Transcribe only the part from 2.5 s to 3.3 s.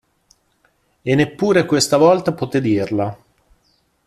dirla.